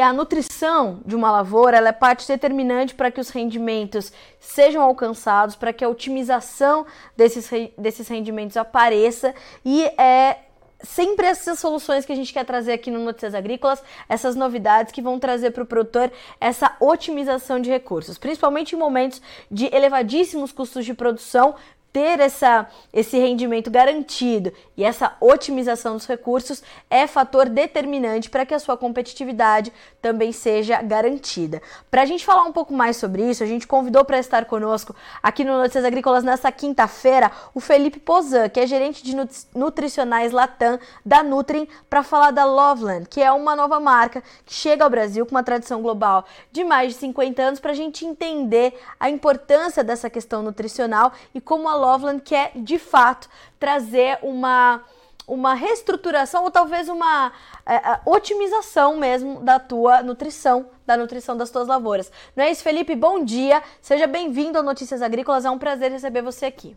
[0.00, 5.54] que a nutrição de uma lavoura é parte determinante para que os rendimentos sejam alcançados,
[5.54, 9.34] para que a otimização desses, desses rendimentos apareça.
[9.62, 10.38] E é
[10.82, 15.02] sempre essas soluções que a gente quer trazer aqui no Notícias Agrícolas, essas novidades que
[15.02, 20.86] vão trazer para o produtor essa otimização de recursos, principalmente em momentos de elevadíssimos custos
[20.86, 21.54] de produção,
[21.92, 28.54] ter essa, esse rendimento garantido e essa otimização dos recursos é fator determinante para que
[28.54, 31.60] a sua competitividade também seja garantida.
[31.90, 34.94] Para a gente falar um pouco mais sobre isso, a gente convidou para estar conosco
[35.22, 39.16] aqui no Notícias Agrícolas nesta quinta-feira o Felipe Pozan, que é gerente de
[39.54, 44.84] nutricionais Latam da Nutrim, para falar da Loveland, que é uma nova marca que chega
[44.84, 48.78] ao Brasil com uma tradição global de mais de 50 anos, para a gente entender
[48.98, 54.82] a importância dessa questão nutricional e como a Loveland quer, de fato, trazer uma,
[55.26, 57.32] uma reestruturação ou talvez uma
[57.64, 62.12] é, é, otimização mesmo da tua nutrição, da nutrição das tuas lavouras.
[62.36, 62.94] Não é isso, Felipe?
[62.94, 66.76] Bom dia, seja bem-vindo ao Notícias Agrícolas, é um prazer receber você aqui.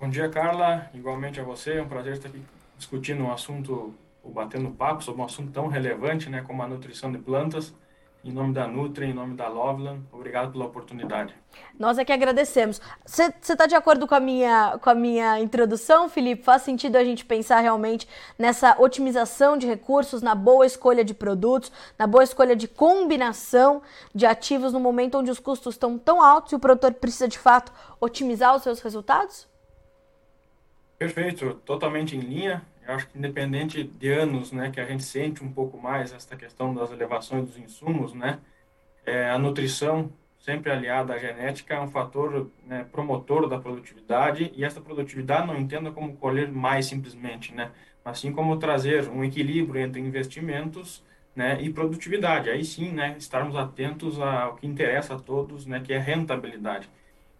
[0.00, 0.90] Bom dia, Carla.
[0.94, 2.42] Igualmente a você, é um prazer estar aqui
[2.78, 7.12] discutindo um assunto, ou batendo papo sobre um assunto tão relevante né, como a nutrição
[7.12, 7.74] de plantas.
[8.22, 11.34] Em nome da Nutri, em nome da Loveland, obrigado pela oportunidade.
[11.78, 12.78] Nós é que agradecemos.
[13.04, 16.42] Você está de acordo com a, minha, com a minha introdução, Felipe?
[16.42, 18.06] Faz sentido a gente pensar realmente
[18.38, 23.80] nessa otimização de recursos, na boa escolha de produtos, na boa escolha de combinação
[24.14, 27.38] de ativos no momento onde os custos estão tão altos e o produtor precisa de
[27.38, 29.48] fato otimizar os seus resultados?
[30.98, 32.62] Perfeito, totalmente em linha.
[32.90, 36.74] Acho que independente de anos, né, que a gente sente um pouco mais essa questão
[36.74, 38.38] das elevações dos insumos, né,
[39.06, 44.64] é, a nutrição sempre aliada à genética é um fator né, promotor da produtividade e
[44.64, 47.70] essa produtividade não entenda como colher mais simplesmente, né,
[48.04, 51.04] assim como trazer um equilíbrio entre investimentos
[51.34, 52.50] né, e produtividade.
[52.50, 56.88] Aí sim, né, estarmos atentos ao que interessa a todos, né, que é rentabilidade.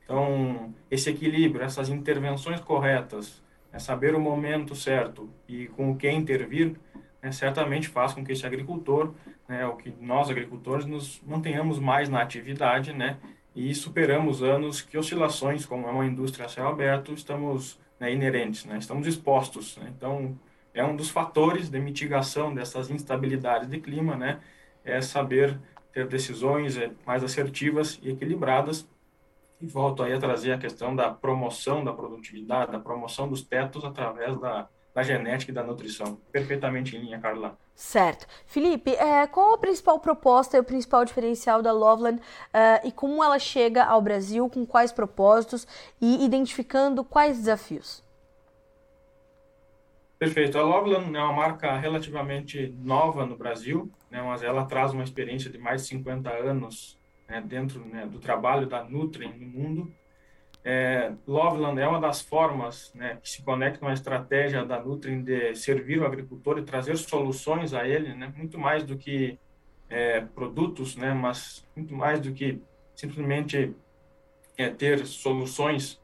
[0.05, 3.43] Então, esse equilíbrio, essas intervenções corretas,
[3.73, 6.77] é saber o momento certo e com o que intervir,
[7.23, 9.13] né, certamente faz com que esse agricultor,
[9.49, 13.19] né, o que nós agricultores nos mantenhamos mais na atividade, né,
[13.55, 18.65] e superamos anos que oscilações, como é uma indústria a céu aberto, estamos né, inerentes,
[18.65, 19.77] né, estamos expostos.
[19.77, 20.39] Né, então,
[20.73, 24.41] é um dos fatores de mitigação dessas instabilidades de clima, né,
[24.85, 25.59] é saber
[25.93, 28.89] ter decisões é, mais assertivas e equilibradas
[29.61, 33.85] e volto aí a trazer a questão da promoção da produtividade, da promoção dos tetos
[33.85, 36.19] através da, da genética e da nutrição.
[36.33, 37.59] Perfeitamente em linha, Carla.
[37.75, 38.27] Certo.
[38.47, 43.23] Felipe, é, qual a principal proposta e o principal diferencial da Loveland uh, e como
[43.23, 45.67] ela chega ao Brasil, com quais propósitos
[46.01, 48.05] e identificando quais desafios?
[50.19, 50.59] Perfeito.
[50.59, 55.51] A Loveland é uma marca relativamente nova no Brasil, né, mas ela traz uma experiência
[55.51, 57.00] de mais de 50 anos
[57.31, 59.95] né, dentro né, do trabalho da Nutri no mundo.
[60.63, 65.55] É, Loveland é uma das formas né, que se conectam à estratégia da Nutri de
[65.55, 69.39] servir o agricultor e trazer soluções a ele, né, muito mais do que
[69.89, 72.61] é, produtos, né, mas muito mais do que
[72.95, 73.75] simplesmente
[74.59, 76.01] é, ter soluções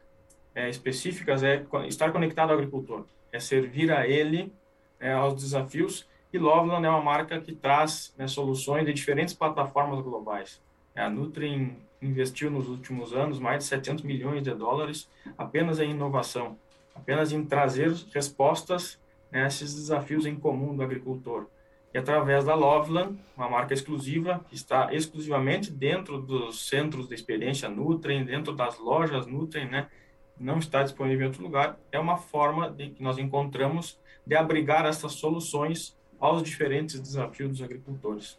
[0.55, 4.53] é, específicas, é estar conectado ao agricultor, é servir a ele
[4.99, 6.09] é, aos desafios.
[6.33, 10.61] E Loveland é uma marca que traz né, soluções de diferentes plataformas globais.
[10.97, 15.91] É, a Nutrim investiu nos últimos anos mais de 700 milhões de dólares apenas em
[15.91, 16.59] inovação,
[16.95, 18.99] apenas em trazer respostas
[19.31, 21.47] né, a esses desafios em comum do agricultor.
[21.93, 27.69] E através da Loveland, uma marca exclusiva, que está exclusivamente dentro dos centros de experiência
[27.69, 29.89] Nutrem, dentro das lojas Nutrem, né,
[30.39, 34.85] não está disponível em outro lugar, é uma forma de, que nós encontramos de abrigar
[34.87, 38.39] essas soluções aos diferentes desafios dos agricultores.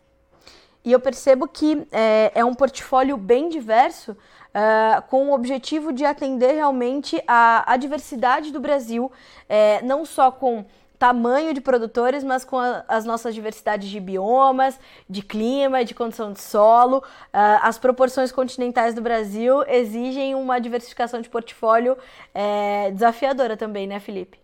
[0.87, 6.05] E eu percebo que é, é um portfólio bem diverso, uh, com o objetivo de
[6.05, 9.11] atender realmente a, a diversidade do Brasil,
[9.49, 10.63] é, não só com
[10.97, 14.79] tamanho de produtores, mas com a, as nossas diversidades de biomas,
[15.09, 16.99] de clima, de condição de solo.
[16.99, 21.97] Uh, as proporções continentais do Brasil exigem uma diversificação de portfólio
[22.33, 24.39] é, desafiadora também, né, Felipe?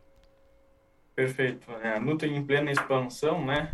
[1.16, 1.72] Perfeito.
[1.82, 3.74] É, a Nutri em plena expansão, né?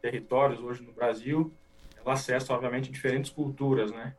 [0.00, 1.52] Territórios hoje no Brasil,
[2.04, 4.14] ela acessa, obviamente, diferentes culturas, né?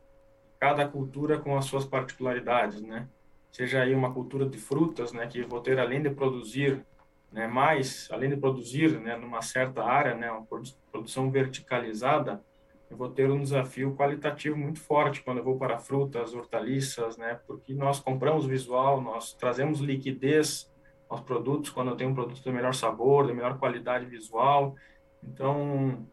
[0.58, 3.08] Cada cultura com as suas particularidades, né?
[3.50, 5.26] Seja aí uma cultura de frutas, né?
[5.26, 6.84] Que vou ter, além de produzir
[7.32, 10.46] né, mais, além de produzir né, numa certa área, né, uma
[10.90, 12.44] produção verticalizada,
[12.90, 17.40] eu vou ter um desafio qualitativo muito forte quando eu vou para frutas, hortaliças, né,
[17.46, 20.70] porque nós compramos visual, nós trazemos liquidez
[21.08, 24.74] aos produtos quando eu tenho um produto de melhor sabor, de melhor qualidade visual.
[25.22, 26.06] Então,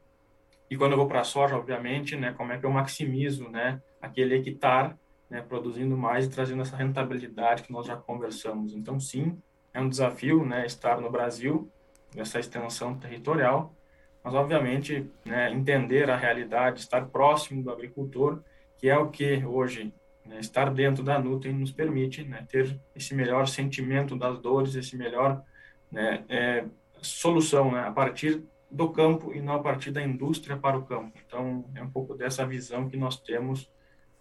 [0.70, 3.82] E quando eu vou para a soja, obviamente, né, como é que eu maximizo, né,
[4.02, 4.96] aquele hectare,
[5.30, 8.74] né, produzindo mais e trazendo essa rentabilidade que nós já conversamos.
[8.74, 9.38] Então, sim,
[9.74, 11.72] é um desafio, né, estar no Brasil,
[12.16, 13.74] nessa extensão territorial,
[14.24, 18.42] mas obviamente, né, entender a realidade, estar próximo do agricultor,
[18.78, 19.94] que é o que hoje
[20.26, 24.96] né, estar dentro da Nutri nos permite né, ter esse melhor sentimento das dores, esse
[24.96, 25.42] melhor
[25.92, 26.66] né, é,
[27.02, 31.18] solução né, a partir do campo e não a partir da indústria para o campo.
[31.26, 33.70] Então, é um pouco dessa visão que nós temos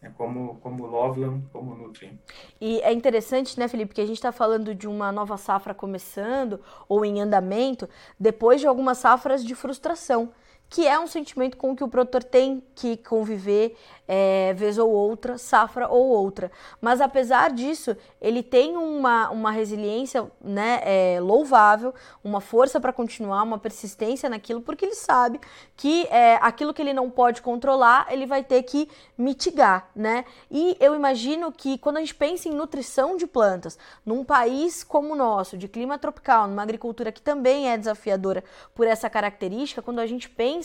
[0.00, 2.18] né, como, como Loveland, como Nutri.
[2.60, 6.60] E é interessante, né, Felipe, que a gente está falando de uma nova safra começando
[6.88, 10.32] ou em andamento, depois de algumas safras de frustração
[10.68, 13.76] que é um sentimento com que o produtor tem que conviver
[14.06, 16.50] é, vez ou outra, safra ou outra.
[16.80, 23.42] Mas apesar disso, ele tem uma, uma resiliência né, é, louvável, uma força para continuar,
[23.42, 25.40] uma persistência naquilo, porque ele sabe
[25.76, 30.24] que é, aquilo que ele não pode controlar, ele vai ter que mitigar, né?
[30.50, 35.12] E eu imagino que quando a gente pensa em nutrição de plantas, num país como
[35.12, 38.42] o nosso, de clima tropical, numa agricultura que também é desafiadora
[38.74, 40.57] por essa característica, quando a gente pensa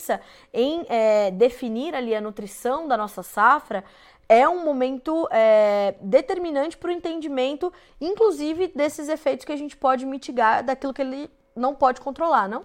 [0.52, 3.84] em é, definir ali a nutrição da nossa safra,
[4.28, 10.06] é um momento é, determinante para o entendimento, inclusive desses efeitos que a gente pode
[10.06, 12.64] mitigar daquilo que ele não pode controlar, não?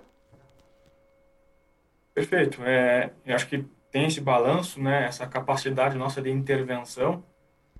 [2.13, 2.61] Perfeito.
[2.63, 7.23] É, eu acho que tem esse balanço, né, essa capacidade nossa de intervenção.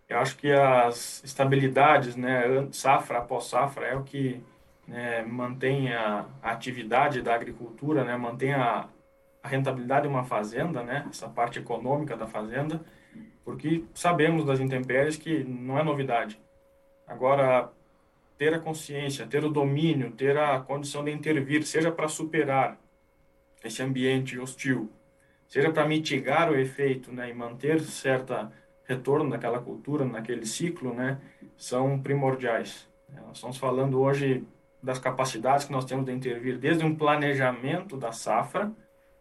[0.08, 4.44] Eu acho que as estabilidades, né, safra após safra, é o que
[4.88, 8.88] né, mantém a, a, atividade da agricultura, né, mantém a,
[9.42, 12.84] a rentabilidade de uma fazenda, né, essa parte econômica da fazenda,
[13.44, 16.40] porque sabemos das intempéries que não é novidade.
[17.08, 17.72] Agora,
[18.38, 22.78] ter a consciência, ter o domínio, ter a condição de intervir, seja para superar
[23.64, 24.92] esse ambiente hostil,
[25.48, 28.52] seja para mitigar o efeito né, e manter certa
[28.86, 31.20] retorno daquela cultura, naquele ciclo, né,
[31.58, 32.88] são primordiais.
[33.28, 34.46] Nós estamos falando hoje
[34.82, 38.72] das capacidades que nós temos de intervir desde um planejamento da safra,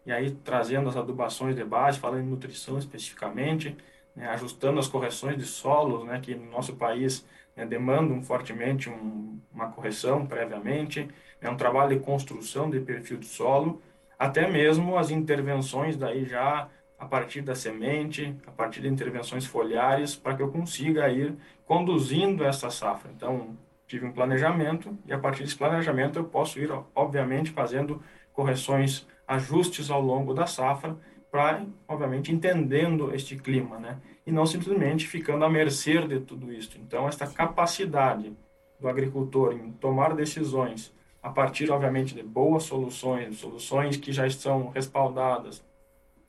[0.09, 3.77] e aí trazendo as adubações de base, falando em nutrição especificamente,
[4.15, 7.23] né, ajustando as correções de solos, né, que no nosso país
[7.55, 11.07] né, demandam fortemente um, uma correção previamente,
[11.39, 13.79] é um trabalho de construção de perfil de solo,
[14.17, 16.67] até mesmo as intervenções daí já
[16.97, 21.35] a partir da semente, a partir de intervenções foliares, para que eu consiga ir
[21.67, 23.11] conduzindo essa safra.
[23.15, 28.01] Então, tive um planejamento e a partir desse planejamento eu posso ir, obviamente, fazendo
[28.33, 30.97] correções ajustes ao longo da safra
[31.31, 34.01] para, obviamente, entendendo este clima, né?
[34.25, 36.77] E não simplesmente ficando à mercê de tudo isso.
[36.79, 38.35] Então, esta capacidade
[38.79, 40.91] do agricultor em tomar decisões
[41.21, 45.63] a partir, obviamente, de boas soluções, soluções que já estão respaldadas,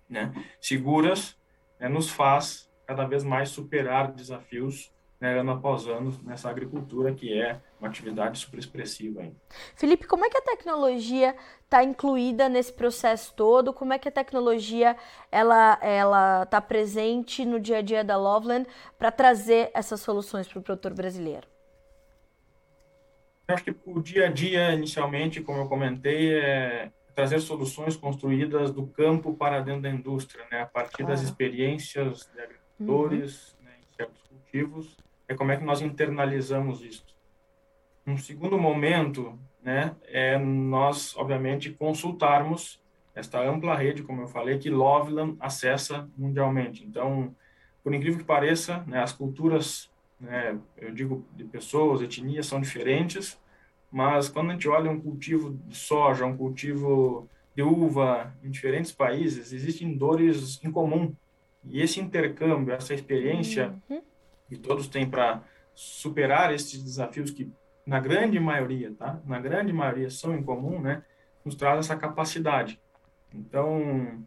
[0.09, 1.37] né, seguras,
[1.79, 7.39] né, nos faz cada vez mais superar desafios né, ano após ano nessa agricultura que
[7.39, 9.23] é uma atividade super expressiva.
[9.23, 9.37] Hein?
[9.77, 13.73] Felipe, como é que a tecnologia está incluída nesse processo todo?
[13.73, 14.97] Como é que a tecnologia
[15.31, 18.67] ela ela está presente no dia a dia da Loveland
[18.99, 21.47] para trazer essas soluções para o produtor brasileiro?
[23.47, 28.71] Eu acho que o dia a dia, inicialmente, como eu comentei, é trazer soluções construídas
[28.71, 30.63] do campo para dentro da indústria, né?
[30.63, 33.65] a partir das experiências de agricultores uhum.
[33.65, 34.97] né, em certos cultivos
[35.31, 37.05] é como é que nós internalizamos isso.
[38.05, 42.83] Um segundo momento, né, é nós, obviamente, consultarmos
[43.15, 46.85] esta ampla rede, como eu falei, que Loveland acessa mundialmente.
[46.85, 47.33] Então,
[47.85, 53.41] por incrível que pareça, né, as culturas, né, eu digo, de pessoas, etnias, são diferentes,
[53.89, 58.91] mas quando a gente olha um cultivo de soja, um cultivo de uva em diferentes
[58.91, 61.15] países, existem dores em comum.
[61.65, 64.10] E esse intercâmbio, essa experiência uhum
[64.51, 65.43] que todos têm para
[65.73, 67.51] superar esses desafios que
[67.87, 69.21] na grande maioria, tá?
[69.25, 71.05] Na grande maioria são em comum, né?
[71.45, 72.81] Nos traz essa capacidade.
[73.33, 74.25] Então,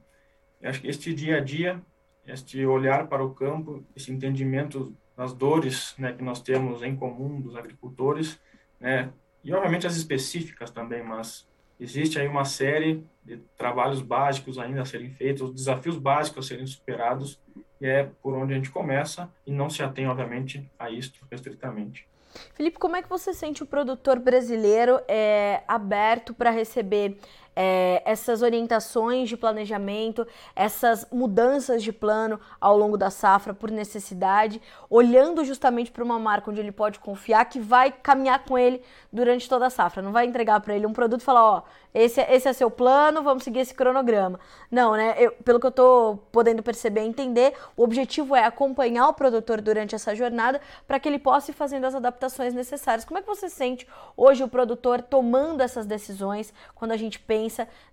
[0.63, 1.81] acho que este dia a dia,
[2.25, 7.39] este olhar para o campo, esse entendimento das dores, né, que nós temos em comum
[7.41, 8.39] dos agricultores,
[8.79, 9.11] né?
[9.43, 11.45] E obviamente as específicas também, mas
[11.77, 16.47] existe aí uma série de trabalhos básicos ainda a serem feitos, os desafios básicos a
[16.47, 17.41] serem superados
[17.87, 22.07] é por onde a gente começa e não se atém, obviamente, a isto restritamente.
[22.53, 27.17] Felipe, como é que você sente o produtor brasileiro é, aberto para receber
[27.55, 34.62] é, essas orientações de planejamento, essas mudanças de plano ao longo da safra por necessidade,
[34.89, 38.81] olhando justamente para uma marca onde ele pode confiar que vai caminhar com ele
[39.12, 40.01] durante toda a safra.
[40.01, 42.72] Não vai entregar para ele um produto e falar, ó, esse, é, esse é seu
[42.72, 44.39] plano, vamos seguir esse cronograma.
[44.72, 45.15] Não, né?
[45.17, 49.62] Eu, pelo que eu estou podendo perceber e entender, o objetivo é acompanhar o produtor
[49.62, 53.05] durante essa jornada para que ele possa ir fazendo as adaptações necessárias.
[53.05, 57.42] Como é que você sente hoje o produtor tomando essas decisões quando a gente pensa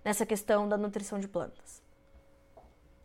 [0.03, 1.81] nessa questão da nutrição de plantas?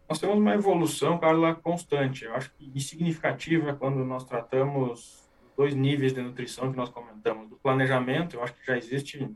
[0.09, 2.25] Nós temos uma evolução, Carla, constante.
[2.25, 5.26] Eu acho que significativa quando nós tratamos
[5.57, 7.49] dois níveis de nutrição que nós comentamos.
[7.49, 9.29] Do planejamento, eu acho que já existe,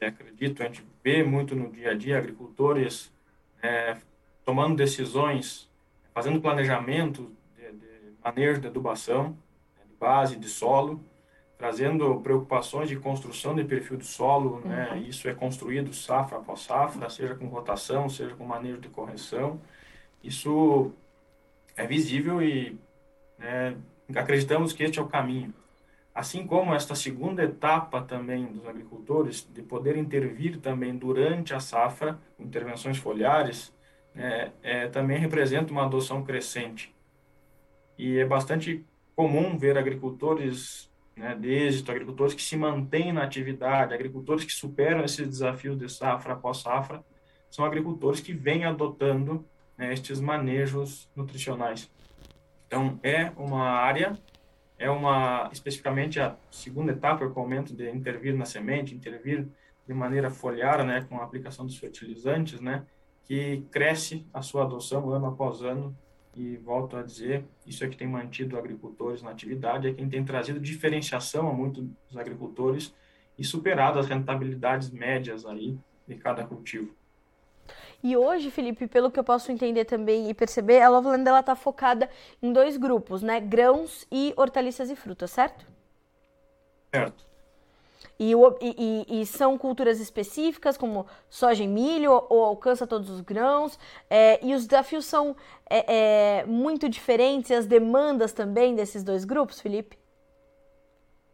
[0.00, 3.12] acredito, a gente vê muito no dia a dia agricultores
[3.62, 3.96] é,
[4.44, 5.70] tomando decisões,
[6.12, 9.38] fazendo planejamento de, de manejo de adubação,
[9.76, 11.04] né, de base, de solo,
[11.60, 14.88] trazendo preocupações de construção de perfil do solo, né?
[14.92, 15.00] uhum.
[15.00, 15.06] né?
[15.06, 19.60] Isso é construído safra após safra, seja com rotação, seja com manejo de correção.
[20.24, 20.90] Isso
[21.76, 22.78] é visível e
[23.38, 23.76] né,
[24.16, 25.52] acreditamos que este é o caminho.
[26.14, 32.18] Assim como esta segunda etapa também dos agricultores de poder intervir também durante a safra,
[32.38, 33.70] intervenções foliares,
[34.16, 36.94] é, é, também representa uma adoção crescente.
[37.98, 38.82] E é bastante
[39.14, 40.89] comum ver agricultores
[41.20, 45.86] né, de êxito, agricultores que se mantêm na atividade, agricultores que superam esses desafios de
[45.86, 47.04] safra após safra,
[47.50, 49.44] são agricultores que vêm adotando
[49.76, 51.90] né, estes manejos nutricionais.
[52.66, 54.18] Então, é uma área,
[54.78, 59.46] é uma, especificamente a segunda etapa, eu comento, de intervir na semente, intervir
[59.86, 62.86] de maneira foliar, né, com a aplicação dos fertilizantes, né,
[63.24, 65.94] que cresce a sua adoção ano após ano
[66.34, 70.24] e volto a dizer, isso é que tem mantido agricultores na atividade, é quem tem
[70.24, 72.94] trazido diferenciação a muitos dos agricultores
[73.38, 76.94] e superado as rentabilidades médias aí de cada cultivo.
[78.02, 81.54] E hoje, Felipe, pelo que eu posso entender também e perceber, a Loveland ela está
[81.54, 82.08] focada
[82.42, 83.40] em dois grupos, né?
[83.40, 85.66] Grãos e hortaliças e frutas, certo?
[86.94, 87.29] Certo.
[88.22, 93.78] E, e, e, são culturas específicas, como soja e milho, ou alcança todos os grãos.
[94.10, 95.34] É, e os desafios são
[95.70, 99.98] é, é, muito diferentes, e as demandas também desses dois grupos, Felipe?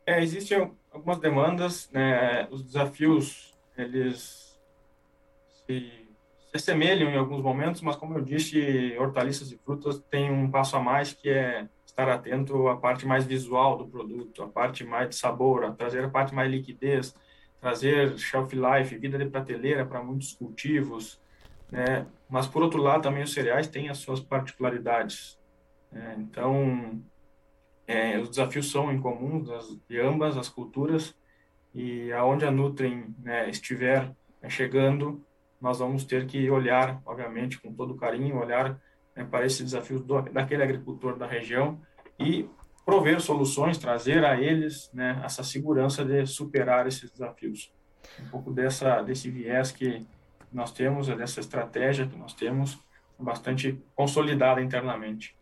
[0.06, 4.56] É, existem algumas demandas, né, os desafios, eles
[5.66, 5.90] se,
[6.50, 10.76] se assemelham em alguns momentos, mas como eu disse, hortaliças e frutas têm um passo
[10.76, 11.66] a mais que é
[11.96, 16.04] estar atento à parte mais visual do produto, a parte mais de sabor, a trazer
[16.04, 17.14] a parte mais liquidez,
[17.58, 21.18] trazer shelf life, vida de prateleira para muitos cultivos,
[21.72, 22.06] né?
[22.28, 25.38] Mas por outro lado também os cereais têm as suas particularidades.
[25.90, 26.16] Né?
[26.18, 27.00] Então
[27.86, 31.16] é, os desafios são em comum das, de ambas as culturas
[31.74, 34.12] e aonde a Nutrem né, estiver
[34.42, 35.24] né, chegando,
[35.58, 38.78] nós vamos ter que olhar, obviamente, com todo carinho, olhar
[39.16, 41.80] né, para esses desafios do, daquele agricultor da região
[42.18, 42.48] e
[42.84, 47.72] prover soluções, trazer a eles né, essa segurança de superar esses desafios.
[48.20, 50.06] Um pouco dessa desse viés que
[50.52, 52.78] nós temos, dessa estratégia que nós temos,
[53.18, 55.34] bastante consolidada internamente.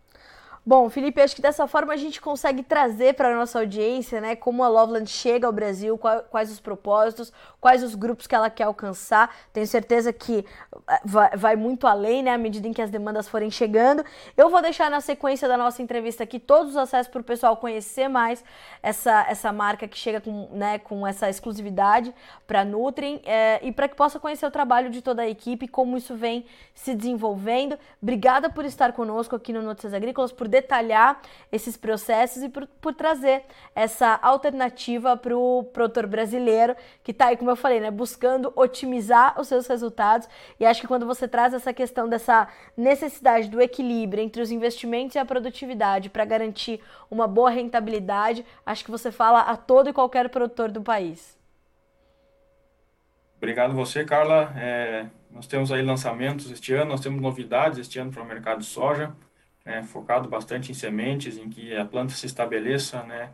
[0.66, 4.34] Bom, Felipe, acho que dessa forma a gente consegue trazer para a nossa audiência, né,
[4.34, 7.30] como a Loveland chega ao Brasil, quais os propósitos,
[7.60, 9.30] quais os grupos que ela quer alcançar.
[9.52, 10.42] Tenho certeza que
[10.88, 11.00] eh,
[11.36, 14.02] vai, muito além, né, à medida em que as demandas forem chegando.
[14.38, 17.58] Eu vou deixar na sequência da nossa entrevista aqui todos os acessos para o pessoal
[17.58, 18.42] conhecer mais
[18.82, 22.14] essa, essa marca que chega com, né, com essa exclusividade
[22.46, 25.98] para Nutrim é, e para que possa conhecer o trabalho de toda a equipe, como
[25.98, 27.78] isso vem se desenvolvendo.
[28.02, 31.20] Obrigada por estar conosco aqui no Notícias Agrícolas, por detalhar
[31.50, 33.42] esses processos e por, por trazer
[33.74, 39.40] essa alternativa para o produtor brasileiro que está aí, como eu falei, né, buscando otimizar
[39.40, 40.28] os seus resultados.
[40.60, 42.46] E acho que quando você traz essa questão dessa
[42.76, 46.80] necessidade do equilíbrio entre os investimentos e a produtividade para garantir
[47.10, 51.36] uma boa rentabilidade, acho que você fala a todo e qualquer produtor do país.
[53.38, 54.52] Obrigado você, Carla.
[54.56, 58.60] É, nós temos aí lançamentos este ano, nós temos novidades este ano para o mercado
[58.60, 59.12] de soja
[59.64, 63.30] né, focado bastante em sementes, em que a planta se estabeleça né,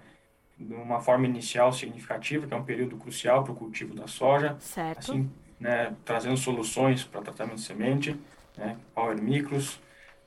[0.58, 4.56] de uma forma inicial significativa, que é um período crucial para o cultivo da soja.
[4.60, 4.98] Certo.
[4.98, 8.16] Assim, né, trazendo soluções para tratamento de semente,
[8.56, 9.80] né, Power Micros,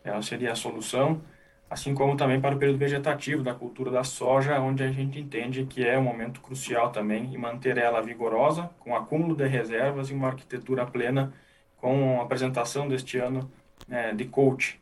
[0.04, 1.22] ela seria a solução,
[1.70, 5.66] assim como também para o período vegetativo da cultura da soja, onde a gente entende
[5.66, 10.14] que é um momento crucial também em manter ela vigorosa, com acúmulo de reservas e
[10.14, 11.34] uma arquitetura plena,
[11.78, 13.50] com a apresentação deste ano
[13.88, 14.80] né, de coach.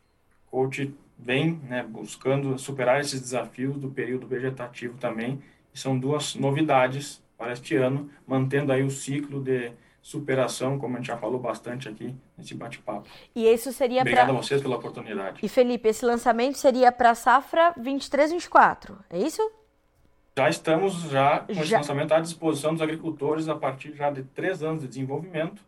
[0.49, 5.41] Coach vem né, buscando superar esses desafios do período vegetativo também.
[5.73, 10.97] E são duas novidades para este ano, mantendo aí o ciclo de superação, como a
[10.97, 13.07] gente já falou bastante aqui nesse bate-papo.
[13.35, 14.33] E isso seria Obrigado pra...
[14.33, 15.39] a vocês pela oportunidade.
[15.43, 19.41] E Felipe, esse lançamento seria para a safra 23-24, é isso?
[20.37, 21.61] Já estamos já com Já.
[21.61, 25.61] esse lançamento à disposição dos agricultores a partir já de três anos de desenvolvimento.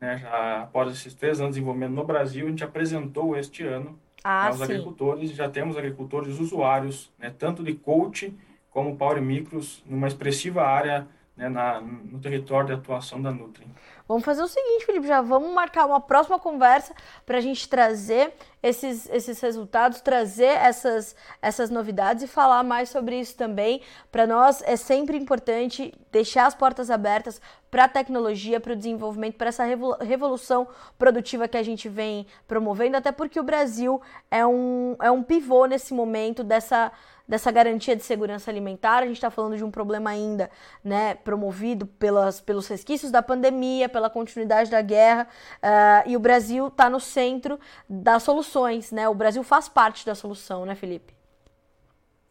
[0.00, 0.18] Né?
[0.18, 4.48] Já após esses três anos de desenvolvimento no Brasil, a gente apresentou este ano Ah,
[4.48, 4.64] aos sim.
[4.64, 8.32] agricultores, já temos agricultores usuários, né, tanto de coach
[8.70, 11.06] como Power Micros, numa expressiva área
[11.38, 13.64] né, na, no território de atuação da Nutri.
[14.08, 18.34] Vamos fazer o seguinte, Felipe, já vamos marcar uma próxima conversa para a gente trazer
[18.62, 23.82] esses, esses resultados, trazer essas, essas novidades e falar mais sobre isso também.
[24.10, 27.38] Para nós é sempre importante deixar as portas abertas
[27.70, 30.66] para a tecnologia, para o desenvolvimento, para essa revo- revolução
[30.98, 35.66] produtiva que a gente vem promovendo, até porque o Brasil é um, é um pivô
[35.66, 36.90] nesse momento dessa
[37.28, 39.02] dessa garantia de segurança alimentar.
[39.02, 40.50] A gente está falando de um problema ainda,
[40.82, 45.28] né, promovido pelas, pelos resquícios da pandemia, pela continuidade da guerra,
[45.62, 49.08] ah, e o Brasil está no centro das soluções, né?
[49.08, 51.12] O Brasil faz parte da solução, né, Felipe?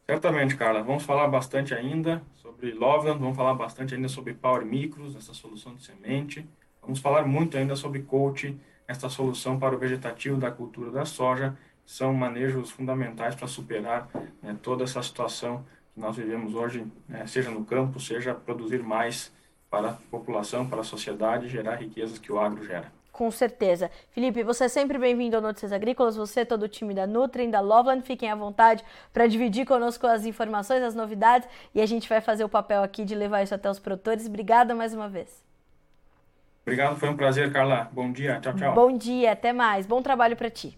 [0.06, 0.82] Certamente, Carla.
[0.82, 5.76] Vamos falar bastante ainda sobre Loveland, vamos falar bastante ainda sobre Power Micros, essa solução
[5.76, 6.48] de semente.
[6.82, 11.58] Vamos falar muito ainda sobre coach, essa solução para o vegetativo da cultura da soja.
[11.88, 14.10] São manejos fundamentais para superar
[14.44, 19.34] né, toda essa situação que nós vivemos hoje, né, seja no campo, seja produzir mais
[19.70, 22.92] para a população, para a sociedade, gerar riquezas que o agro gera.
[23.10, 23.90] Com certeza.
[24.12, 27.62] Felipe, você é sempre bem-vindo ao Notícias Agrícolas, você, todo o time da Nutrien, da
[27.62, 32.20] Loveland, fiquem à vontade para dividir conosco as informações, as novidades, e a gente vai
[32.20, 34.28] fazer o papel aqui de levar isso até os produtores.
[34.28, 35.42] Obrigada mais uma vez.
[36.64, 37.90] Obrigado, foi um prazer, Carla.
[37.94, 38.74] Bom dia, tchau, tchau.
[38.74, 39.86] Bom dia, até mais.
[39.86, 40.78] Bom trabalho para ti.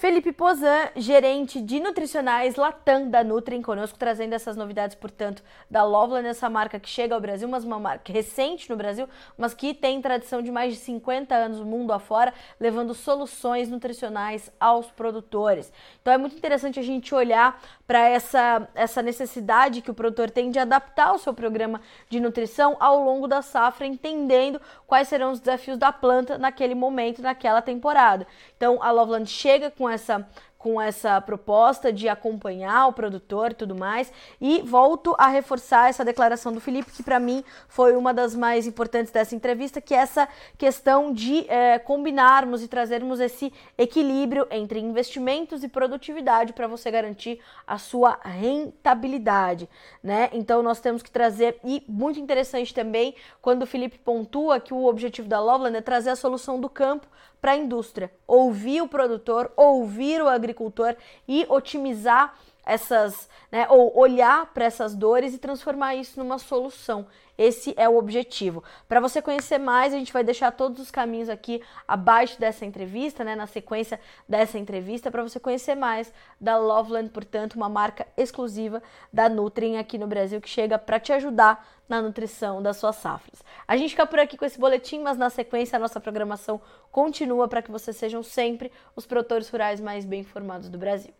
[0.00, 6.26] Felipe Pozan, gerente de nutricionais Latam da Nutrien, conosco trazendo essas novidades, portanto, da Loveland,
[6.26, 10.00] essa marca que chega ao Brasil, mas uma marca recente no Brasil, mas que tem
[10.00, 15.70] tradição de mais de 50 anos mundo afora, levando soluções nutricionais aos produtores.
[16.00, 20.50] Então é muito interessante a gente olhar para essa, essa necessidade que o produtor tem
[20.50, 21.78] de adaptar o seu programa
[22.08, 27.20] de nutrição ao longo da safra, entendendo quais serão os desafios da planta naquele momento,
[27.20, 28.26] naquela temporada.
[28.56, 30.26] Então a Loveland chega com essa
[30.60, 34.12] com essa proposta de acompanhar o produtor e tudo mais.
[34.38, 38.66] E volto a reforçar essa declaração do Felipe, que para mim foi uma das mais
[38.66, 44.78] importantes dessa entrevista, que é essa questão de eh, combinarmos e trazermos esse equilíbrio entre
[44.78, 49.66] investimentos e produtividade para você garantir a sua rentabilidade,
[50.02, 50.28] né?
[50.30, 54.84] Então nós temos que trazer, e muito interessante também, quando o Felipe pontua que o
[54.84, 57.06] objetivo da Loveland é trazer a solução do campo
[57.40, 64.46] para a indústria, ouvir o produtor, ouvir o agricultor e otimizar essas, né, ou olhar
[64.52, 67.06] para essas dores e transformar isso numa solução.
[67.36, 68.62] Esse é o objetivo.
[68.86, 73.24] Para você conhecer mais, a gente vai deixar todos os caminhos aqui abaixo dessa entrevista,
[73.24, 78.82] né, na sequência dessa entrevista, para você conhecer mais da Loveland, portanto, uma marca exclusiva
[79.10, 83.42] da Nutrien aqui no Brasil que chega para te ajudar na nutrição das suas safras.
[83.66, 86.60] A gente fica por aqui com esse boletim, mas na sequência a nossa programação
[86.92, 91.19] continua para que vocês sejam sempre os produtores rurais mais bem informados do Brasil.